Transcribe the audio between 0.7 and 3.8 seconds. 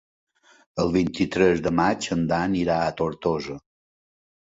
El vint-i-tres de maig en Dan irà a Tortosa.